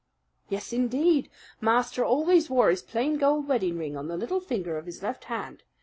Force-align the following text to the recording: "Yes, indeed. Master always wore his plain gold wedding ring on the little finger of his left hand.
"Yes, 0.49 0.73
indeed. 0.73 1.29
Master 1.59 2.03
always 2.03 2.49
wore 2.49 2.71
his 2.71 2.81
plain 2.81 3.19
gold 3.19 3.47
wedding 3.47 3.77
ring 3.77 3.95
on 3.95 4.07
the 4.07 4.17
little 4.17 4.39
finger 4.39 4.75
of 4.79 4.87
his 4.87 5.03
left 5.03 5.25
hand. 5.25 5.61